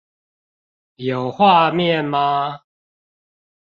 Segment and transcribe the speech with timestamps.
[0.95, 2.63] 有畫面嗎